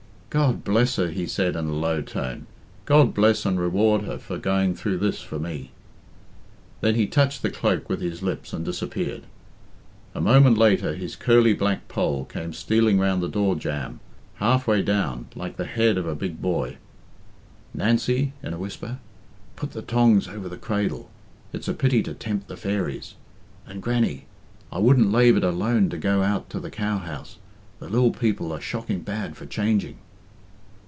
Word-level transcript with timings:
"God 0.31 0.63
bless 0.63 0.95
her!" 0.95 1.09
he 1.09 1.27
said 1.27 1.57
in 1.57 1.65
a 1.65 1.73
low 1.75 2.01
tone. 2.01 2.47
"God 2.85 3.13
bless 3.13 3.45
and 3.45 3.59
reward 3.59 4.03
her 4.03 4.17
for 4.17 4.37
going 4.37 4.75
through 4.75 4.99
this 4.99 5.21
for 5.21 5.37
me!" 5.37 5.71
Then 6.79 6.95
he 6.95 7.05
touched 7.05 7.41
the 7.41 7.49
cloak 7.49 7.89
with 7.89 7.99
his 7.99 8.23
lips 8.23 8.53
and 8.53 8.63
disappeared. 8.63 9.23
A 10.15 10.21
moment 10.21 10.57
later 10.57 10.95
his 10.95 11.17
curly 11.17 11.51
black 11.51 11.89
poll 11.89 12.23
came 12.23 12.53
stealing 12.53 12.97
round 12.97 13.21
the 13.21 13.27
door 13.27 13.57
jamb, 13.57 13.99
half 14.35 14.67
way 14.67 14.81
down, 14.81 15.25
like 15.35 15.57
the 15.57 15.65
head 15.65 15.97
of 15.97 16.07
a 16.07 16.15
big 16.15 16.41
boy. 16.41 16.77
"Nancy," 17.73 18.31
in 18.41 18.53
a 18.53 18.57
whisper, 18.57 18.99
"put 19.57 19.71
the 19.73 19.81
tongs 19.81 20.29
over 20.29 20.47
the 20.47 20.55
cradle; 20.57 21.11
it's 21.51 21.67
a 21.67 21.73
pity 21.73 22.01
to 22.03 22.13
tempt 22.13 22.47
the 22.47 22.55
fairies. 22.55 23.15
And, 23.67 23.81
Grannie, 23.83 24.27
I 24.71 24.77
wouldn't 24.79 25.11
lave 25.11 25.35
it 25.35 25.43
alone 25.43 25.89
to 25.89 25.97
go 25.97 26.23
out 26.23 26.49
to 26.51 26.59
the 26.61 26.71
cow 26.71 26.99
house 26.99 27.35
the 27.81 27.89
lil 27.89 28.11
people 28.11 28.53
are 28.53 28.61
shocking 28.61 29.01
bad 29.01 29.35
for 29.35 29.45
changing." 29.45 29.97